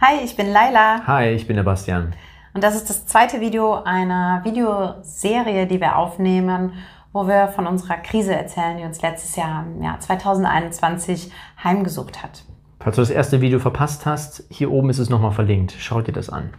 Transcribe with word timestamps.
Hi, 0.00 0.24
ich 0.24 0.36
bin 0.36 0.52
Laila. 0.52 1.06
Hi, 1.06 1.28
ich 1.30 1.46
bin 1.46 1.54
der 1.54 1.62
Bastian. 1.62 2.14
Und 2.52 2.64
das 2.64 2.74
ist 2.74 2.90
das 2.90 3.06
zweite 3.06 3.40
Video 3.40 3.74
einer 3.74 4.40
Videoserie, 4.44 5.66
die 5.66 5.80
wir 5.80 5.96
aufnehmen, 5.96 6.72
wo 7.12 7.28
wir 7.28 7.46
von 7.48 7.68
unserer 7.68 7.98
Krise 7.98 8.34
erzählen, 8.34 8.76
die 8.76 8.82
uns 8.82 9.00
letztes 9.02 9.36
Jahr, 9.36 9.64
ja, 9.80 9.98
2021 9.98 11.30
heimgesucht 11.62 12.24
hat. 12.24 12.44
Falls 12.80 12.96
du 12.96 13.02
das 13.02 13.10
erste 13.10 13.40
Video 13.40 13.60
verpasst 13.60 14.04
hast, 14.04 14.44
hier 14.50 14.72
oben 14.72 14.90
ist 14.90 14.98
es 14.98 15.10
nochmal 15.10 15.30
verlinkt. 15.30 15.76
Schau 15.78 16.00
dir 16.00 16.12
das 16.12 16.28
an. 16.28 16.52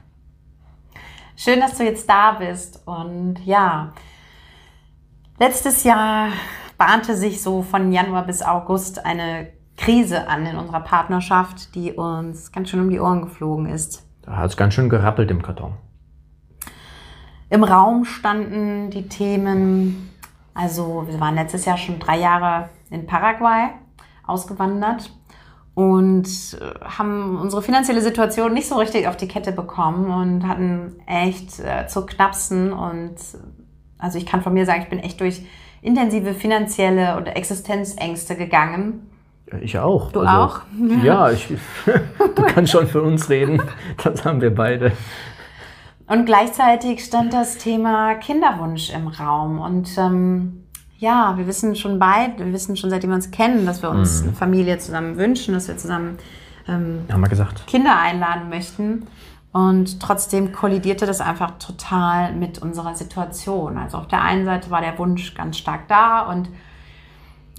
Schön, 1.36 1.60
dass 1.60 1.78
du 1.78 1.84
jetzt 1.84 2.10
da 2.10 2.32
bist. 2.32 2.88
Und 2.88 3.40
ja, 3.46 3.92
letztes 5.40 5.84
Jahr 5.84 6.30
bahnte 6.78 7.16
sich 7.16 7.44
so 7.44 7.62
von 7.62 7.92
Januar 7.92 8.26
bis 8.26 8.42
August 8.42 9.06
eine 9.06 9.50
Krise 9.78 10.28
an 10.28 10.46
in 10.46 10.58
unserer 10.58 10.80
Partnerschaft, 10.80 11.76
die 11.76 11.94
uns 11.94 12.52
ganz 12.52 12.70
schön 12.70 12.80
um 12.80 12.90
die 12.90 13.00
Ohren 13.00 13.22
geflogen 13.22 13.68
ist. 13.68 14.08
Da 14.22 14.38
hat 14.38 14.50
es 14.52 14.58
ganz 14.58 14.74
schön 14.74 14.90
gerappelt 14.90 15.30
im 15.32 15.42
Karton. 15.42 15.74
Im 17.50 17.64
Raum 17.64 18.06
standen 18.06 18.90
die 18.90 19.08
Themen, 19.08 20.10
also 20.54 21.06
wir 21.08 21.20
waren 21.20 21.36
letztes 21.36 21.66
Jahr 21.66 21.78
schon 21.78 22.00
drei 22.00 22.18
Jahre 22.18 22.70
in 22.90 23.06
Paraguay 23.06 23.70
ausgewandert 24.26 25.12
und 25.76 26.26
äh, 26.26 26.80
haben 26.84 27.38
unsere 27.38 27.62
finanzielle 27.62 28.02
Situation 28.02 28.54
nicht 28.54 28.68
so 28.68 28.76
richtig 28.76 29.08
auf 29.08 29.18
die 29.18 29.28
Kette 29.28 29.52
bekommen 29.52 30.10
und 30.10 30.48
hatten 30.48 30.96
echt 31.06 31.60
äh, 31.60 31.86
zu 31.88 32.06
knapsen 32.06 32.74
und 32.74 33.16
also 33.98 34.18
ich 34.18 34.26
kann 34.26 34.42
von 34.42 34.54
mir 34.54 34.66
sagen, 34.66 34.82
ich 34.82 34.90
bin 34.90 35.00
echt 35.00 35.20
durch 35.22 35.46
intensive 35.82 36.34
finanzielle 36.34 37.18
oder 37.18 37.38
Existenzängste 37.38 38.36
gegangen 38.36 39.12
ich 39.62 39.78
auch. 39.78 40.12
Du 40.12 40.22
also, 40.22 40.32
auch? 40.32 40.62
Ja, 41.04 41.32
ich, 41.32 41.48
du 41.86 42.44
kannst 42.44 42.72
schon 42.72 42.88
für 42.88 43.02
uns 43.02 43.30
reden. 43.30 43.62
Das 44.04 44.26
haben 44.26 44.42
wir 44.42 44.54
beide. 44.54 44.92
Und 46.08 46.26
gleichzeitig 46.26 47.04
stand 47.04 47.34
das 47.34 47.58
Thema 47.58 48.16
Kinderwunsch 48.16 48.92
im 48.92 49.08
Raum. 49.08 49.60
Und 49.60 49.98
ähm, 49.98 50.66
ja, 50.98 51.34
wir 51.38 51.48
wissen 51.48 51.76
schon 51.76 52.00
beide, 52.00 52.46
wir 52.46 52.54
wissen 52.54 52.78
schon 52.78 52.90
seitdem 52.90 53.10
wir 53.10 53.16
uns 53.16 53.32
kennen, 53.32 53.66
dass 53.66 53.82
wir 53.82 53.90
uns 53.90 54.22
mhm. 54.22 54.28
eine 54.28 54.38
Familie 54.38 54.78
zusammen 54.78 55.18
wünschen, 55.18 55.54
dass 55.54 55.68
wir 55.68 55.78
zusammen 55.78 56.18
ähm, 56.68 57.06
haben 57.12 57.22
wir 57.22 57.30
gesagt. 57.30 57.66
Kinder 57.68 58.00
einladen 58.00 58.50
möchten. 58.50 59.08
Und 59.52 60.02
trotzdem 60.02 60.52
kollidierte 60.52 61.06
das 61.06 61.22
einfach 61.22 61.58
total 61.60 62.34
mit 62.34 62.60
unserer 62.60 62.94
Situation. 62.94 63.78
Also 63.78 64.00
auf 64.00 64.08
der 64.08 64.22
einen 64.22 64.46
Seite 64.46 64.70
war 64.70 64.82
der 64.82 64.98
Wunsch 65.00 65.34
ganz 65.34 65.58
stark 65.58 65.88
da 65.88 66.22
und 66.24 66.50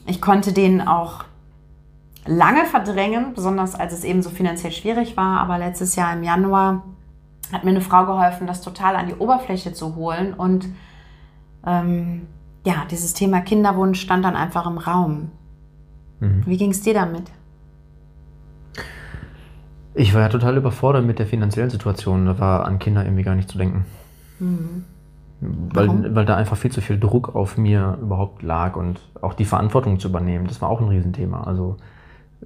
ich 0.06 0.20
konnte 0.20 0.52
den 0.52 0.86
auch 0.86 1.24
lange 2.26 2.64
verdrängen, 2.64 3.34
besonders 3.34 3.74
als 3.74 3.92
es 3.92 4.04
eben 4.04 4.22
so 4.22 4.30
finanziell 4.30 4.72
schwierig 4.72 5.16
war. 5.16 5.40
Aber 5.40 5.58
letztes 5.58 5.96
Jahr 5.96 6.12
im 6.12 6.22
Januar 6.22 6.84
hat 7.52 7.64
mir 7.64 7.70
eine 7.70 7.80
Frau 7.80 8.06
geholfen, 8.06 8.46
das 8.46 8.60
total 8.60 8.96
an 8.96 9.06
die 9.06 9.14
Oberfläche 9.14 9.72
zu 9.72 9.94
holen. 9.94 10.34
Und 10.34 10.66
ähm, 11.64 12.26
ja, 12.64 12.84
dieses 12.90 13.14
Thema 13.14 13.40
Kinderwunsch 13.40 14.00
stand 14.00 14.24
dann 14.24 14.36
einfach 14.36 14.66
im 14.66 14.78
Raum. 14.78 15.30
Mhm. 16.20 16.42
Wie 16.46 16.56
ging 16.56 16.70
es 16.70 16.82
dir 16.82 16.94
damit? 16.94 17.30
Ich 19.94 20.12
war 20.14 20.22
ja 20.22 20.28
total 20.28 20.56
überfordert 20.56 21.04
mit 21.04 21.18
der 21.18 21.26
finanziellen 21.26 21.70
Situation. 21.70 22.26
Da 22.26 22.38
war 22.38 22.66
an 22.66 22.78
Kinder 22.78 23.04
irgendwie 23.04 23.22
gar 23.22 23.34
nicht 23.34 23.48
zu 23.48 23.56
denken. 23.56 23.86
Mhm. 24.38 24.84
Weil, 25.40 26.14
weil 26.14 26.24
da 26.24 26.36
einfach 26.36 26.56
viel 26.56 26.70
zu 26.70 26.80
viel 26.80 26.98
Druck 26.98 27.34
auf 27.34 27.58
mir 27.58 27.98
überhaupt 28.00 28.42
lag 28.42 28.76
und 28.76 29.00
auch 29.20 29.34
die 29.34 29.44
Verantwortung 29.44 30.00
zu 30.00 30.08
übernehmen, 30.08 30.46
das 30.46 30.62
war 30.62 30.70
auch 30.70 30.80
ein 30.80 30.88
Riesenthema. 30.88 31.44
Also 31.44 31.76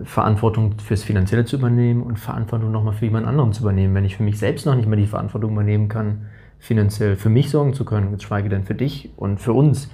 Verantwortung 0.04 0.78
fürs 0.78 1.02
Finanzielle 1.02 1.44
zu 1.44 1.56
übernehmen 1.56 2.02
und 2.02 2.18
Verantwortung 2.18 2.70
nochmal 2.70 2.94
für 2.94 3.04
jemand 3.04 3.26
anderen 3.26 3.52
zu 3.52 3.62
übernehmen. 3.62 3.94
Wenn 3.94 4.04
ich 4.04 4.16
für 4.16 4.22
mich 4.22 4.38
selbst 4.38 4.66
noch 4.66 4.74
nicht 4.74 4.88
mehr 4.88 4.98
die 4.98 5.06
Verantwortung 5.06 5.52
übernehmen 5.52 5.88
kann, 5.88 6.26
finanziell 6.58 7.16
für 7.16 7.28
mich 7.28 7.50
sorgen 7.50 7.74
zu 7.74 7.84
können, 7.84 8.12
geschweige 8.12 8.48
denn 8.48 8.64
für 8.64 8.74
dich 8.74 9.12
und 9.16 9.40
für 9.40 9.52
uns. 9.52 9.90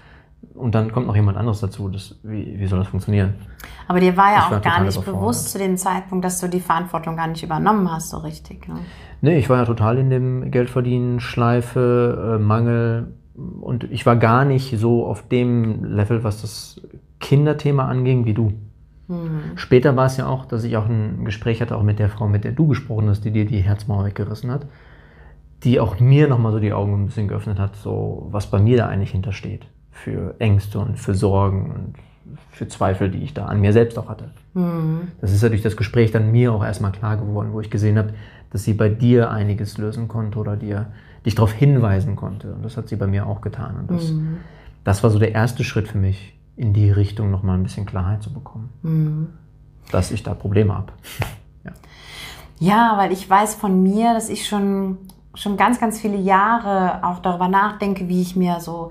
Und 0.55 0.75
dann 0.75 0.93
kommt 0.93 1.07
noch 1.07 1.17
jemand 1.17 1.37
anderes 1.37 1.61
dazu. 1.61 1.89
Das, 1.89 2.19
wie, 2.23 2.59
wie 2.59 2.67
soll 2.67 2.79
das 2.79 2.89
funktionieren? 2.89 3.35
Aber 3.89 4.01
dir 4.01 4.17
war 4.17 4.33
ja 4.33 4.39
ich 4.39 4.45
auch 4.45 4.51
war 4.53 4.61
gar 4.61 4.83
nicht 4.83 5.05
bewusst 5.05 5.51
zu 5.51 5.59
dem 5.59 5.77
Zeitpunkt, 5.77 6.25
dass 6.25 6.41
du 6.41 6.49
die 6.49 6.61
Verantwortung 6.61 7.17
gar 7.17 7.27
nicht 7.27 7.43
übernommen 7.43 7.91
hast, 7.91 8.11
so 8.11 8.19
richtig. 8.19 8.69
Ne? 8.69 8.77
Nee, 9.21 9.39
ich 9.39 9.49
war 9.49 9.59
ja 9.59 9.65
total 9.65 9.99
in 9.99 10.11
dem 10.11 10.51
Geldverdienen, 10.51 11.21
Schleife, 11.21 12.37
äh, 12.37 12.43
Mangel. 12.43 13.15
Und 13.35 13.85
ich 13.85 14.07
war 14.07 14.17
gar 14.17 14.45
nicht 14.45 14.79
so 14.79 15.07
auf 15.07 15.29
dem 15.29 15.85
Level, 15.85 16.25
was 16.25 16.43
das 16.43 16.81
Kinderthema 17.21 17.87
anging, 17.87 18.25
wie 18.25 18.35
du. 18.35 18.53
Mhm. 19.09 19.57
Später 19.57 19.97
war 19.97 20.07
es 20.07 20.17
ja 20.17 20.27
auch, 20.27 20.47
dass 20.47 20.65
ich 20.65 20.77
auch 20.77 20.87
ein 20.87 21.25
Gespräch 21.25 21.61
hatte, 21.61 21.77
auch 21.77 21.83
mit 21.83 21.99
der 21.99 22.09
Frau, 22.09 22.29
mit 22.29 22.45
der 22.45 22.53
du 22.53 22.69
gesprochen 22.69 23.09
hast, 23.09 23.25
die 23.25 23.31
dir 23.31 23.47
die 23.47 23.61
Herzmauer 23.61 24.05
weggerissen 24.05 24.51
hat, 24.51 24.67
die 25.65 25.81
auch 25.81 26.01
mir 26.01 26.29
nochmal 26.29 26.53
so 26.53 26.59
die 26.59 26.73
Augen 26.73 26.95
ein 26.95 27.07
bisschen 27.07 27.29
geöffnet 27.29 27.59
hat, 27.59 27.77
so 27.77 28.29
was 28.31 28.51
bei 28.51 28.59
mir 28.59 28.77
da 28.77 28.89
eigentlich 28.89 29.13
hintersteht. 29.13 29.67
Für 29.91 30.35
Ängste 30.39 30.79
und 30.79 30.99
für 30.99 31.15
Sorgen 31.15 31.71
und 31.71 31.95
für 32.51 32.69
Zweifel, 32.69 33.11
die 33.11 33.23
ich 33.23 33.35
da 33.35 33.47
an 33.47 33.61
mir 33.61 33.73
selbst 33.73 33.99
auch 33.99 34.09
hatte. 34.09 34.31
Mhm. 34.55 35.09
Das 35.21 35.33
ist 35.33 35.43
ja 35.43 35.49
durch 35.49 35.63
das 35.63 35.77
Gespräch 35.77 36.11
dann 36.11 36.33
mir 36.33 36.53
auch 36.53 36.65
erstmal 36.65 36.93
klar 36.93 37.17
geworden, 37.17 37.51
wo 37.53 37.61
ich 37.61 37.71
gesehen 37.71 37.99
habe, 37.99 38.15
dass 38.51 38.65
sie 38.65 38.75
bei 38.75 38.89
dir 38.89 39.31
einiges 39.31 39.79
lösen 39.79 40.09
konnte 40.09 40.39
oder 40.39 40.57
dir, 40.57 40.87
dich 41.25 41.35
darauf 41.35 41.53
hinweisen 41.53 42.17
konnte. 42.17 42.55
Und 42.55 42.65
das 42.65 42.77
hat 42.77 42.89
sie 42.89 42.97
bei 42.97 43.07
mir 43.07 43.27
auch 43.27 43.41
getan. 43.41 43.77
Und 43.77 43.91
das, 43.91 44.11
mhm. 44.11 44.39
das 44.85 45.03
war 45.03 45.11
so 45.11 45.19
der 45.19 45.33
erste 45.33 45.65
Schritt 45.65 45.89
für 45.89 45.99
mich, 45.99 46.36
in 46.57 46.73
die 46.73 46.91
Richtung 46.91 47.31
nochmal 47.31 47.59
ein 47.59 47.63
bisschen 47.63 47.87
Klarheit 47.87 48.23
zu 48.23 48.33
bekommen. 48.33 48.71
Mhm. 48.83 49.29
Dass 49.91 50.11
ich 50.11 50.23
da 50.23 50.35
Probleme 50.35 50.75
habe. 50.75 50.93
ja. 51.65 51.73
ja, 52.59 52.95
weil 52.97 53.13
ich 53.13 53.29
weiß 53.29 53.55
von 53.55 53.83
mir, 53.83 54.15
dass 54.15 54.29
ich 54.29 54.49
schon, 54.49 54.99
schon 55.35 55.57
ganz, 55.57 55.79
ganz 55.79 56.01
viele 56.01 56.17
Jahre 56.17 57.05
auch 57.05 57.21
darüber 57.21 57.49
nachdenke, 57.49 58.09
wie 58.09 58.23
ich 58.23 58.37
mir 58.37 58.61
so 58.61 58.91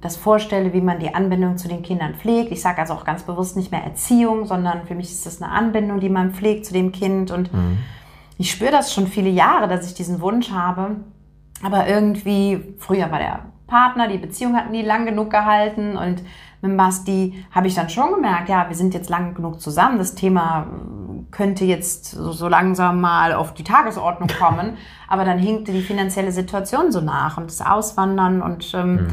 das 0.00 0.16
vorstelle, 0.16 0.72
wie 0.72 0.80
man 0.80 0.98
die 0.98 1.14
Anbindung 1.14 1.58
zu 1.58 1.68
den 1.68 1.82
Kindern 1.82 2.14
pflegt. 2.14 2.52
Ich 2.52 2.62
sage 2.62 2.80
also 2.80 2.94
auch 2.94 3.04
ganz 3.04 3.22
bewusst 3.24 3.56
nicht 3.56 3.70
mehr 3.70 3.84
Erziehung, 3.84 4.46
sondern 4.46 4.86
für 4.86 4.94
mich 4.94 5.10
ist 5.10 5.26
das 5.26 5.42
eine 5.42 5.52
Anbindung, 5.52 6.00
die 6.00 6.08
man 6.08 6.32
pflegt 6.32 6.64
zu 6.64 6.72
dem 6.72 6.90
Kind. 6.90 7.30
Und 7.30 7.52
mhm. 7.52 7.78
ich 8.38 8.50
spüre 8.50 8.70
das 8.70 8.94
schon 8.94 9.06
viele 9.06 9.28
Jahre, 9.28 9.68
dass 9.68 9.86
ich 9.86 9.94
diesen 9.94 10.20
Wunsch 10.20 10.50
habe. 10.50 10.96
Aber 11.62 11.86
irgendwie, 11.86 12.74
früher 12.78 13.10
war 13.10 13.18
der 13.18 13.40
Partner, 13.66 14.08
die 14.08 14.18
Beziehung 14.18 14.56
hat 14.56 14.70
nie 14.70 14.82
lang 14.82 15.04
genug 15.06 15.30
gehalten 15.30 15.96
und 15.96 16.22
mit 16.64 16.76
Basti 16.76 17.44
habe 17.50 17.66
ich 17.66 17.74
dann 17.74 17.88
schon 17.88 18.14
gemerkt, 18.14 18.48
ja, 18.48 18.68
wir 18.68 18.76
sind 18.76 18.94
jetzt 18.94 19.10
lang 19.10 19.34
genug 19.34 19.60
zusammen. 19.60 19.98
Das 19.98 20.14
Thema 20.14 20.66
könnte 21.30 21.64
jetzt 21.64 22.06
so, 22.06 22.32
so 22.32 22.48
langsam 22.48 23.00
mal 23.00 23.32
auf 23.34 23.54
die 23.54 23.64
Tagesordnung 23.64 24.28
kommen. 24.38 24.76
Aber 25.08 25.24
dann 25.24 25.38
hinkte 25.38 25.72
die 25.72 25.82
finanzielle 25.82 26.32
Situation 26.32 26.90
so 26.92 27.00
nach 27.00 27.36
und 27.36 27.46
das 27.46 27.60
Auswandern 27.60 28.42
und 28.42 28.72
ähm, 28.74 28.94
mhm. 28.94 29.08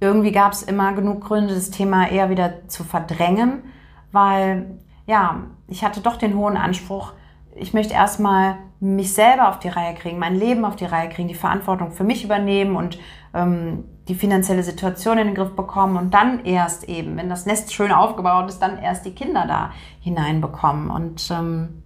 irgendwie 0.00 0.32
gab 0.32 0.52
es 0.52 0.62
immer 0.62 0.92
genug 0.92 1.24
Gründe, 1.24 1.54
das 1.54 1.70
Thema 1.70 2.08
eher 2.08 2.30
wieder 2.30 2.68
zu 2.68 2.84
verdrängen, 2.84 3.64
weil 4.12 4.78
ja, 5.06 5.40
ich 5.66 5.84
hatte 5.84 6.00
doch 6.00 6.16
den 6.16 6.36
hohen 6.36 6.56
Anspruch, 6.56 7.12
ich 7.54 7.74
möchte 7.74 7.94
erstmal 7.94 8.56
mich 8.80 9.12
selber 9.12 9.48
auf 9.48 9.58
die 9.58 9.68
Reihe 9.68 9.94
kriegen, 9.94 10.18
mein 10.18 10.34
Leben 10.34 10.64
auf 10.64 10.76
die 10.76 10.84
Reihe 10.84 11.08
kriegen, 11.08 11.28
die 11.28 11.34
Verantwortung 11.34 11.92
für 11.92 12.04
mich 12.04 12.24
übernehmen 12.24 12.76
und 12.76 12.98
ähm, 13.34 13.84
die 14.08 14.14
finanzielle 14.14 14.62
Situation 14.62 15.18
in 15.18 15.28
den 15.28 15.34
Griff 15.34 15.54
bekommen 15.54 15.96
und 15.96 16.12
dann 16.12 16.44
erst 16.44 16.88
eben, 16.88 17.16
wenn 17.16 17.28
das 17.28 17.46
Nest 17.46 17.72
schön 17.72 17.92
aufgebaut 17.92 18.48
ist, 18.48 18.58
dann 18.58 18.78
erst 18.78 19.04
die 19.06 19.14
Kinder 19.14 19.46
da 19.46 19.70
hineinbekommen. 20.00 20.90
Und 20.90 21.30
ähm, 21.30 21.82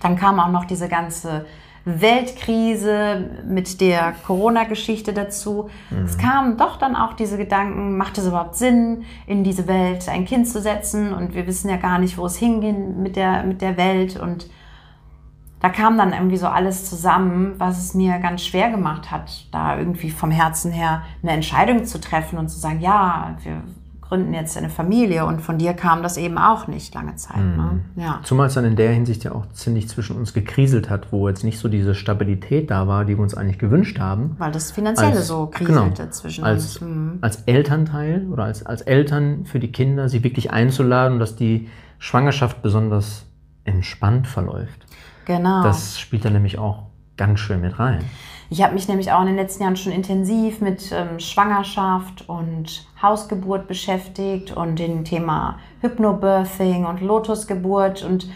dann 0.00 0.16
kam 0.16 0.38
auch 0.38 0.50
noch 0.50 0.64
diese 0.64 0.88
ganze 0.88 1.46
Weltkrise 1.84 3.30
mit 3.44 3.80
der 3.80 4.14
Corona-Geschichte 4.26 5.12
dazu. 5.12 5.70
Mhm. 5.90 6.04
Es 6.04 6.18
kamen 6.18 6.56
doch 6.56 6.76
dann 6.76 6.94
auch 6.94 7.14
diese 7.14 7.36
Gedanken, 7.36 7.96
macht 7.96 8.18
es 8.18 8.26
überhaupt 8.26 8.54
Sinn, 8.54 9.04
in 9.26 9.44
diese 9.44 9.66
Welt 9.66 10.08
ein 10.08 10.26
Kind 10.26 10.46
zu 10.46 10.60
setzen? 10.60 11.12
Und 11.12 11.34
wir 11.34 11.46
wissen 11.46 11.68
ja 11.68 11.76
gar 11.76 11.98
nicht, 11.98 12.18
wo 12.18 12.26
es 12.26 12.36
hingeht 12.36 12.96
mit 12.96 13.16
der, 13.16 13.42
mit 13.44 13.60
der 13.60 13.76
Welt. 13.76 14.20
Und 14.20 14.48
da 15.60 15.68
kam 15.68 15.98
dann 15.98 16.12
irgendwie 16.12 16.38
so 16.38 16.46
alles 16.46 16.88
zusammen, 16.88 17.54
was 17.58 17.78
es 17.78 17.94
mir 17.94 18.18
ganz 18.18 18.42
schwer 18.42 18.70
gemacht 18.70 19.10
hat, 19.10 19.46
da 19.52 19.78
irgendwie 19.78 20.10
vom 20.10 20.30
Herzen 20.30 20.72
her 20.72 21.02
eine 21.22 21.32
Entscheidung 21.32 21.84
zu 21.84 22.00
treffen 22.00 22.38
und 22.38 22.48
zu 22.48 22.58
sagen, 22.58 22.80
ja, 22.80 23.36
wir 23.42 23.62
gründen 24.10 24.34
jetzt 24.34 24.56
eine 24.56 24.70
Familie 24.70 25.24
und 25.24 25.40
von 25.40 25.56
dir 25.56 25.72
kam 25.72 26.02
das 26.02 26.16
eben 26.16 26.36
auch 26.36 26.66
nicht 26.66 26.92
lange 26.94 27.14
Zeit. 27.14 27.36
Ne? 27.36 27.80
Mhm. 27.94 28.02
Ja. 28.02 28.20
Zumal 28.24 28.48
es 28.48 28.54
dann 28.54 28.64
in 28.64 28.74
der 28.74 28.90
Hinsicht 28.90 29.22
ja 29.22 29.30
auch 29.32 29.46
ziemlich 29.52 29.88
zwischen 29.88 30.16
uns 30.16 30.34
gekriselt 30.34 30.90
hat, 30.90 31.12
wo 31.12 31.28
jetzt 31.28 31.44
nicht 31.44 31.60
so 31.60 31.68
diese 31.68 31.94
Stabilität 31.94 32.72
da 32.72 32.88
war, 32.88 33.04
die 33.04 33.16
wir 33.16 33.22
uns 33.22 33.36
eigentlich 33.36 33.60
gewünscht 33.60 34.00
haben. 34.00 34.34
Weil 34.38 34.50
das 34.50 34.72
Finanzielle 34.72 35.12
als, 35.12 35.28
so 35.28 35.46
kriselte 35.46 35.94
genau, 35.94 36.10
zwischen 36.10 36.42
als, 36.42 36.78
uns. 36.78 36.80
Mhm. 36.80 37.18
Als 37.20 37.42
Elternteil 37.46 38.26
oder 38.32 38.44
als, 38.44 38.66
als 38.66 38.82
Eltern 38.82 39.44
für 39.44 39.60
die 39.60 39.70
Kinder, 39.70 40.08
sie 40.08 40.24
wirklich 40.24 40.50
einzuladen, 40.50 41.20
dass 41.20 41.36
die 41.36 41.68
Schwangerschaft 42.00 42.62
besonders 42.62 43.26
entspannt 43.62 44.26
verläuft. 44.26 44.86
Genau. 45.30 45.62
Das 45.62 46.00
spielt 46.00 46.24
da 46.24 46.30
nämlich 46.30 46.58
auch 46.58 46.82
ganz 47.16 47.38
schön 47.38 47.60
mit 47.60 47.78
rein. 47.78 48.04
Ich 48.48 48.64
habe 48.64 48.74
mich 48.74 48.88
nämlich 48.88 49.12
auch 49.12 49.20
in 49.20 49.28
den 49.28 49.36
letzten 49.36 49.62
Jahren 49.62 49.76
schon 49.76 49.92
intensiv 49.92 50.60
mit 50.60 50.90
ähm, 50.90 51.20
Schwangerschaft 51.20 52.28
und 52.28 52.84
Hausgeburt 53.00 53.68
beschäftigt 53.68 54.50
und 54.50 54.80
dem 54.80 55.04
Thema 55.04 55.60
Hypnobirthing 55.82 56.84
und 56.84 57.00
Lotusgeburt. 57.00 58.02
Und 58.02 58.28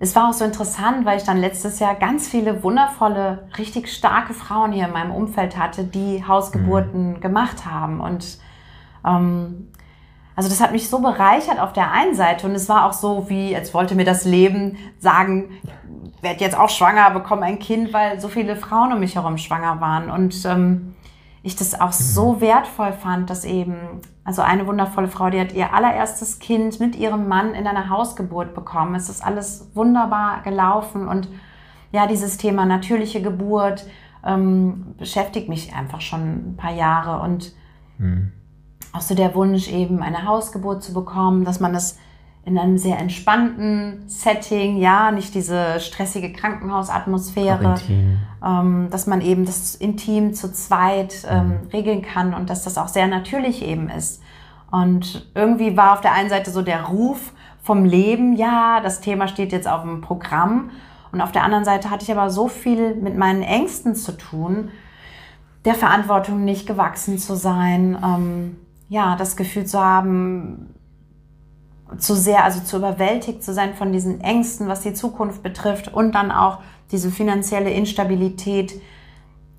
es 0.00 0.16
war 0.16 0.28
auch 0.28 0.32
so 0.32 0.44
interessant, 0.44 1.06
weil 1.06 1.18
ich 1.18 1.24
dann 1.24 1.38
letztes 1.38 1.78
Jahr 1.78 1.94
ganz 1.94 2.26
viele 2.26 2.64
wundervolle, 2.64 3.46
richtig 3.56 3.86
starke 3.92 4.34
Frauen 4.34 4.72
hier 4.72 4.86
in 4.86 4.92
meinem 4.92 5.12
Umfeld 5.12 5.56
hatte, 5.56 5.84
die 5.84 6.24
Hausgeburten 6.26 7.12
mhm. 7.12 7.20
gemacht 7.20 7.64
haben. 7.64 8.00
Und 8.00 8.38
ähm, 9.06 9.68
also 10.36 10.50
das 10.50 10.60
hat 10.60 10.72
mich 10.72 10.90
so 10.90 11.00
bereichert 11.00 11.58
auf 11.58 11.72
der 11.72 11.90
einen 11.90 12.14
Seite 12.14 12.46
und 12.46 12.54
es 12.54 12.68
war 12.68 12.84
auch 12.84 12.92
so, 12.92 13.30
wie 13.30 13.56
als 13.56 13.72
wollte 13.72 13.94
mir 13.94 14.04
das 14.04 14.26
Leben 14.26 14.76
sagen, 14.98 15.48
werde 16.20 16.44
jetzt 16.44 16.56
auch 16.56 16.68
schwanger, 16.68 17.10
bekomme 17.10 17.46
ein 17.46 17.58
Kind, 17.58 17.94
weil 17.94 18.20
so 18.20 18.28
viele 18.28 18.54
Frauen 18.54 18.92
um 18.92 19.00
mich 19.00 19.14
herum 19.14 19.38
schwanger 19.38 19.80
waren 19.80 20.10
und 20.10 20.44
ähm, 20.44 20.94
ich 21.42 21.56
das 21.56 21.80
auch 21.80 21.92
so 21.92 22.34
mhm. 22.34 22.40
wertvoll 22.42 22.92
fand, 22.92 23.30
dass 23.30 23.46
eben, 23.46 23.76
also 24.24 24.42
eine 24.42 24.66
wundervolle 24.66 25.08
Frau, 25.08 25.30
die 25.30 25.40
hat 25.40 25.52
ihr 25.52 25.72
allererstes 25.72 26.38
Kind 26.38 26.80
mit 26.80 26.96
ihrem 26.96 27.28
Mann 27.28 27.54
in 27.54 27.66
einer 27.66 27.88
Hausgeburt 27.88 28.54
bekommen. 28.54 28.94
Es 28.94 29.08
ist 29.08 29.24
alles 29.24 29.70
wunderbar 29.72 30.42
gelaufen 30.42 31.08
und 31.08 31.28
ja, 31.92 32.06
dieses 32.06 32.36
Thema 32.36 32.66
natürliche 32.66 33.22
Geburt 33.22 33.86
ähm, 34.22 34.96
beschäftigt 34.98 35.48
mich 35.48 35.72
einfach 35.74 36.02
schon 36.02 36.50
ein 36.50 36.56
paar 36.58 36.72
Jahre 36.72 37.22
und 37.22 37.54
mhm 37.96 38.32
auch 38.96 39.00
so 39.00 39.14
der 39.14 39.34
Wunsch, 39.34 39.68
eben 39.68 40.02
eine 40.02 40.26
Hausgeburt 40.26 40.82
zu 40.82 40.92
bekommen, 40.92 41.44
dass 41.44 41.60
man 41.60 41.72
das 41.72 41.98
in 42.46 42.58
einem 42.58 42.78
sehr 42.78 42.98
entspannten 42.98 44.04
Setting, 44.06 44.76
ja, 44.76 45.10
nicht 45.10 45.34
diese 45.34 45.80
stressige 45.80 46.32
Krankenhausatmosphäre, 46.32 47.74
ähm, 48.44 48.86
dass 48.90 49.08
man 49.08 49.20
eben 49.20 49.44
das 49.44 49.74
intim 49.74 50.32
zu 50.32 50.52
zweit 50.52 51.26
ähm, 51.28 51.48
mhm. 51.48 51.54
regeln 51.72 52.02
kann 52.02 52.34
und 52.34 52.48
dass 52.48 52.62
das 52.62 52.78
auch 52.78 52.86
sehr 52.86 53.08
natürlich 53.08 53.62
eben 53.62 53.90
ist. 53.90 54.22
Und 54.70 55.28
irgendwie 55.34 55.76
war 55.76 55.94
auf 55.94 56.00
der 56.00 56.12
einen 56.12 56.28
Seite 56.28 56.52
so 56.52 56.62
der 56.62 56.84
Ruf 56.84 57.32
vom 57.62 57.84
Leben, 57.84 58.36
ja, 58.36 58.80
das 58.80 59.00
Thema 59.00 59.26
steht 59.26 59.50
jetzt 59.50 59.66
auf 59.66 59.82
dem 59.82 60.00
Programm. 60.00 60.70
Und 61.10 61.20
auf 61.20 61.32
der 61.32 61.42
anderen 61.42 61.64
Seite 61.64 61.90
hatte 61.90 62.04
ich 62.04 62.12
aber 62.12 62.30
so 62.30 62.46
viel 62.46 62.94
mit 62.94 63.16
meinen 63.16 63.42
Ängsten 63.42 63.96
zu 63.96 64.12
tun, 64.12 64.70
der 65.64 65.74
Verantwortung 65.74 66.44
nicht 66.44 66.68
gewachsen 66.68 67.18
zu 67.18 67.34
sein, 67.34 67.98
ähm, 68.04 68.56
ja, 68.88 69.16
das 69.16 69.36
Gefühl 69.36 69.66
zu 69.66 69.80
haben, 69.80 70.74
zu 71.98 72.14
sehr, 72.14 72.44
also 72.44 72.60
zu 72.60 72.76
überwältigt 72.76 73.42
zu 73.42 73.52
sein 73.52 73.74
von 73.74 73.92
diesen 73.92 74.20
Ängsten, 74.20 74.68
was 74.68 74.80
die 74.80 74.92
Zukunft 74.92 75.42
betrifft 75.42 75.92
und 75.92 76.14
dann 76.14 76.30
auch 76.30 76.58
diese 76.90 77.10
finanzielle 77.10 77.70
Instabilität. 77.70 78.80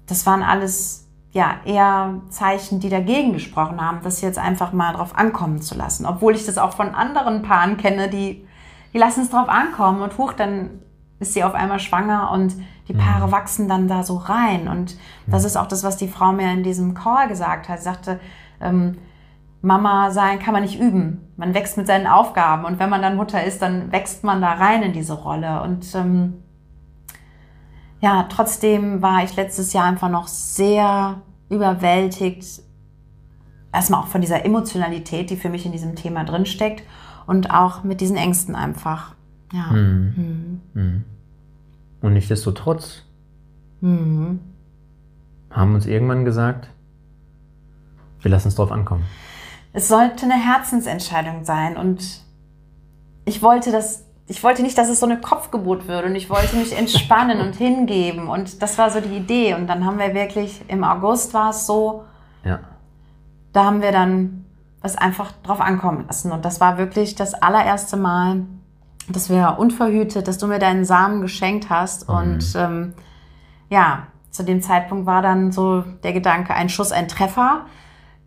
Das 0.07 0.25
waren 0.25 0.43
alles 0.43 1.07
ja 1.31 1.55
eher 1.65 2.21
Zeichen, 2.29 2.79
die 2.79 2.89
dagegen 2.89 3.33
gesprochen 3.33 3.81
haben, 3.81 3.99
das 4.03 4.21
jetzt 4.21 4.39
einfach 4.39 4.73
mal 4.73 4.93
drauf 4.93 5.15
ankommen 5.15 5.61
zu 5.61 5.75
lassen. 5.75 6.05
Obwohl 6.05 6.35
ich 6.35 6.45
das 6.45 6.57
auch 6.57 6.73
von 6.73 6.95
anderen 6.95 7.41
Paaren 7.41 7.77
kenne, 7.77 8.09
die, 8.09 8.45
die 8.93 8.97
lassen 8.97 9.21
es 9.21 9.29
drauf 9.29 9.49
ankommen 9.49 10.01
und 10.01 10.17
huch, 10.17 10.33
dann 10.33 10.81
ist 11.19 11.33
sie 11.33 11.43
auf 11.43 11.53
einmal 11.53 11.79
schwanger 11.79 12.31
und 12.31 12.55
die 12.87 12.93
Paare 12.93 13.27
mhm. 13.27 13.31
wachsen 13.31 13.67
dann 13.67 13.87
da 13.87 14.03
so 14.03 14.17
rein. 14.17 14.67
Und 14.67 14.97
das 15.25 15.43
ist 15.43 15.57
auch 15.57 15.67
das, 15.67 15.83
was 15.83 15.97
die 15.97 16.07
Frau 16.07 16.31
mir 16.31 16.51
in 16.51 16.63
diesem 16.63 16.93
Call 16.93 17.27
gesagt 17.27 17.69
hat. 17.69 17.79
Sie 17.79 17.83
sagte, 17.83 18.19
ähm, 18.61 18.97
Mama 19.61 20.11
sein 20.11 20.39
kann 20.39 20.53
man 20.53 20.63
nicht 20.63 20.79
üben. 20.79 21.27
Man 21.35 21.53
wächst 21.53 21.77
mit 21.77 21.87
seinen 21.87 22.07
Aufgaben 22.07 22.65
und 22.65 22.79
wenn 22.79 22.89
man 22.89 23.01
dann 23.01 23.15
Mutter 23.15 23.43
ist, 23.43 23.61
dann 23.61 23.91
wächst 23.91 24.23
man 24.23 24.41
da 24.41 24.53
rein 24.53 24.83
in 24.83 24.93
diese 24.93 25.13
Rolle. 25.13 25.61
Und 25.63 25.93
ähm, 25.95 26.33
ja, 27.99 28.27
trotzdem 28.29 29.01
war 29.01 29.23
ich 29.23 29.35
letztes 29.35 29.73
Jahr 29.73 29.85
einfach 29.85 30.09
noch 30.09 30.27
sehr 30.27 31.21
überwältigt. 31.49 32.61
Erstmal 33.73 34.01
auch 34.01 34.07
von 34.07 34.21
dieser 34.21 34.45
Emotionalität, 34.45 35.29
die 35.29 35.35
für 35.35 35.49
mich 35.49 35.65
in 35.65 35.71
diesem 35.71 35.95
Thema 35.95 36.23
drinsteckt 36.23 36.83
und 37.25 37.51
auch 37.51 37.83
mit 37.83 38.01
diesen 38.01 38.17
Ängsten 38.17 38.55
einfach. 38.55 39.15
Ja. 39.51 39.71
Mhm. 39.71 40.61
Mhm. 40.73 41.03
Und 42.01 42.13
nichtsdestotrotz 42.13 43.03
mhm. 43.81 44.39
haben 45.49 45.73
uns 45.73 45.85
irgendwann 45.85 46.25
gesagt, 46.25 46.69
wir 48.21 48.31
lassen 48.31 48.49
es 48.49 48.55
drauf 48.55 48.71
ankommen 48.71 49.05
es 49.73 49.87
sollte 49.87 50.25
eine 50.25 50.35
Herzensentscheidung 50.35 51.43
sein 51.43 51.77
und 51.77 52.21
ich 53.25 53.41
wollte 53.41 53.71
das 53.71 54.03
ich 54.29 54.43
wollte 54.43 54.61
nicht, 54.61 54.77
dass 54.77 54.89
es 54.89 54.99
so 54.99 55.05
eine 55.05 55.21
Kopfgeburt 55.21 55.87
wird 55.87 56.05
und 56.05 56.15
ich 56.15 56.29
wollte 56.29 56.57
mich 56.57 56.77
entspannen 56.77 57.39
und 57.39 57.55
hingeben 57.57 58.27
und 58.27 58.61
das 58.61 58.77
war 58.77 58.89
so 58.89 58.99
die 58.99 59.15
Idee 59.15 59.55
und 59.55 59.67
dann 59.67 59.85
haben 59.85 59.99
wir 59.99 60.13
wirklich 60.13 60.61
im 60.67 60.83
August 60.83 61.33
war 61.33 61.51
es 61.51 61.65
so, 61.65 62.03
ja. 62.43 62.59
da 63.53 63.63
haben 63.63 63.81
wir 63.81 63.91
dann 63.91 64.45
es 64.83 64.97
einfach 64.97 65.31
drauf 65.43 65.61
ankommen 65.61 66.05
lassen 66.07 66.31
und 66.31 66.43
das 66.43 66.59
war 66.59 66.77
wirklich 66.77 67.15
das 67.15 67.33
allererste 67.33 67.97
Mal, 67.97 68.45
dass 69.09 69.29
wir 69.29 69.55
unverhütet, 69.57 70.27
dass 70.27 70.37
du 70.37 70.47
mir 70.47 70.59
deinen 70.59 70.83
Samen 70.83 71.21
geschenkt 71.21 71.69
hast 71.69 72.09
mhm. 72.09 72.15
und 72.15 72.53
ähm, 72.55 72.93
ja, 73.69 74.07
zu 74.31 74.43
dem 74.43 74.61
Zeitpunkt 74.61 75.05
war 75.05 75.21
dann 75.21 75.51
so 75.51 75.81
der 76.03 76.13
Gedanke, 76.13 76.53
ein 76.53 76.69
Schuss, 76.69 76.91
ein 76.91 77.07
Treffer. 77.07 77.65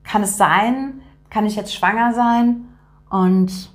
Kann 0.03 0.23
es 0.23 0.37
sein, 0.37 1.03
kann 1.31 1.47
ich 1.47 1.57
jetzt 1.57 1.75
schwanger 1.75 2.13
sein? 2.13 2.67
Und 3.09 3.71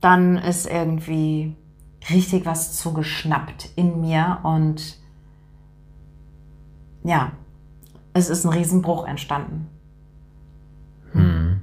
dann 0.00 0.36
ist 0.36 0.66
irgendwie 0.66 1.56
richtig 2.10 2.44
was 2.44 2.78
zugeschnappt 2.78 3.70
in 3.76 4.00
mir 4.00 4.38
und 4.42 4.98
ja, 7.02 7.32
es 8.12 8.28
ist 8.28 8.44
ein 8.44 8.52
Riesenbruch 8.52 9.06
entstanden. 9.06 9.68
Hm. 11.12 11.60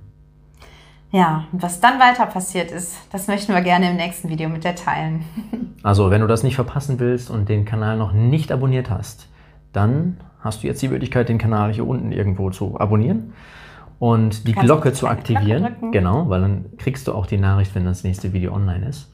Ja, 1.11 1.45
und 1.51 1.61
was 1.61 1.79
dann 1.79 1.99
weiter 1.99 2.25
passiert 2.25 2.71
ist, 2.71 2.95
das 3.11 3.27
möchten 3.27 3.53
wir 3.53 3.61
gerne 3.61 3.91
im 3.91 3.97
nächsten 3.97 4.29
Video 4.29 4.49
mit 4.49 4.63
dir 4.63 4.75
teilen. 4.75 5.23
Also, 5.83 6.11
wenn 6.11 6.21
du 6.21 6.27
das 6.27 6.43
nicht 6.43 6.53
verpassen 6.53 6.99
willst 6.99 7.31
und 7.31 7.49
den 7.49 7.65
Kanal 7.65 7.97
noch 7.97 8.11
nicht 8.13 8.51
abonniert 8.51 8.91
hast, 8.91 9.27
dann 9.73 10.17
hast 10.39 10.61
du 10.61 10.67
jetzt 10.67 10.79
die 10.83 10.89
Möglichkeit, 10.89 11.27
den 11.27 11.39
Kanal 11.39 11.73
hier 11.73 11.87
unten 11.87 12.11
irgendwo 12.11 12.51
zu 12.51 12.79
abonnieren 12.79 13.33
und 14.01 14.47
die 14.47 14.53
Glocke 14.53 14.93
zu 14.93 15.07
aktivieren. 15.07 15.75
Glocke 15.79 15.91
genau, 15.91 16.27
weil 16.27 16.41
dann 16.41 16.65
kriegst 16.77 17.07
du 17.07 17.13
auch 17.13 17.27
die 17.27 17.37
Nachricht, 17.37 17.75
wenn 17.75 17.85
das 17.85 18.03
nächste 18.03 18.33
Video 18.33 18.51
online 18.51 18.87
ist. 18.87 19.13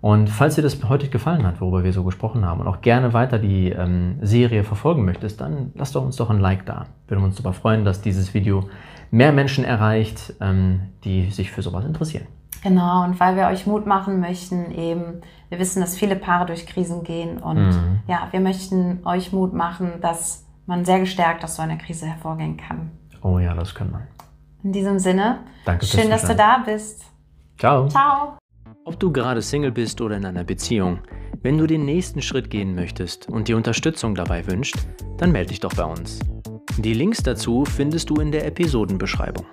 Und 0.00 0.30
falls 0.30 0.54
dir 0.54 0.62
das 0.62 0.78
heute 0.88 1.08
gefallen 1.08 1.44
hat, 1.44 1.60
worüber 1.60 1.82
wir 1.82 1.92
so 1.92 2.04
gesprochen 2.04 2.46
haben 2.46 2.60
und 2.60 2.68
auch 2.68 2.80
gerne 2.80 3.12
weiter 3.12 3.40
die 3.40 3.70
ähm, 3.70 4.18
Serie 4.22 4.62
verfolgen 4.62 5.04
möchtest, 5.04 5.40
dann 5.40 5.72
lass 5.74 5.90
doch 5.90 6.04
uns 6.04 6.14
doch 6.14 6.30
ein 6.30 6.38
Like 6.38 6.64
da. 6.64 6.86
Würden 7.08 7.24
uns 7.24 7.36
super 7.36 7.52
freuen, 7.52 7.84
dass 7.84 8.02
dieses 8.02 8.34
Video 8.34 8.68
mehr 9.10 9.32
Menschen 9.32 9.64
erreicht, 9.64 10.34
ähm, 10.40 10.92
die 11.02 11.32
sich 11.32 11.50
für 11.50 11.62
sowas 11.62 11.84
interessieren. 11.84 12.28
Genau, 12.62 13.02
und 13.02 13.18
weil 13.18 13.34
wir 13.34 13.48
euch 13.48 13.66
Mut 13.66 13.84
machen 13.84 14.20
möchten, 14.20 14.70
eben, 14.70 15.22
wir 15.48 15.58
wissen, 15.58 15.80
dass 15.80 15.96
viele 15.96 16.14
Paare 16.14 16.46
durch 16.46 16.66
Krisen 16.66 17.02
gehen 17.02 17.38
und 17.38 17.70
mhm. 17.70 17.98
ja, 18.06 18.28
wir 18.30 18.38
möchten 18.38 19.04
euch 19.04 19.32
Mut 19.32 19.54
machen, 19.54 19.94
dass 20.00 20.46
man 20.66 20.84
sehr 20.84 21.00
gestärkt 21.00 21.42
aus 21.42 21.56
so 21.56 21.62
einer 21.62 21.78
Krise 21.78 22.06
hervorgehen 22.06 22.56
kann. 22.56 22.92
Oh 23.24 23.38
ja, 23.38 23.54
das 23.54 23.74
kann 23.74 23.90
man. 23.90 24.06
In 24.62 24.72
diesem 24.72 24.98
Sinne, 24.98 25.40
Danke 25.64 25.86
schön, 25.86 26.10
dass 26.10 26.26
du 26.26 26.36
da 26.36 26.62
bist. 26.64 27.04
Ciao. 27.58 27.88
Ciao. 27.88 28.36
Ob 28.84 29.00
du 29.00 29.10
gerade 29.10 29.40
Single 29.40 29.72
bist 29.72 30.00
oder 30.02 30.18
in 30.18 30.26
einer 30.26 30.44
Beziehung, 30.44 30.98
wenn 31.42 31.56
du 31.56 31.66
den 31.66 31.86
nächsten 31.86 32.20
Schritt 32.20 32.50
gehen 32.50 32.74
möchtest 32.74 33.28
und 33.30 33.48
die 33.48 33.54
Unterstützung 33.54 34.14
dabei 34.14 34.46
wünscht, 34.46 34.76
dann 35.16 35.32
melde 35.32 35.48
dich 35.48 35.60
doch 35.60 35.72
bei 35.72 35.84
uns. 35.84 36.20
Die 36.76 36.92
Links 36.92 37.22
dazu 37.22 37.64
findest 37.64 38.10
du 38.10 38.16
in 38.16 38.30
der 38.30 38.46
Episodenbeschreibung. 38.46 39.46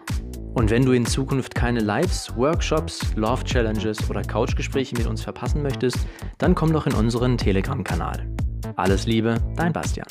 Und 0.53 0.69
wenn 0.69 0.83
du 0.83 0.91
in 0.91 1.05
Zukunft 1.05 1.55
keine 1.55 1.79
Lives, 1.79 2.35
Workshops, 2.35 3.15
Love 3.15 3.45
Challenges 3.45 4.09
oder 4.09 4.21
Couchgespräche 4.21 4.97
mit 4.97 5.07
uns 5.07 5.21
verpassen 5.21 5.61
möchtest, 5.61 5.97
dann 6.39 6.55
komm 6.55 6.73
doch 6.73 6.87
in 6.87 6.93
unseren 6.93 7.37
Telegram-Kanal. 7.37 8.27
Alles 8.75 9.05
Liebe, 9.05 9.35
dein 9.55 9.71
Bastian. 9.71 10.07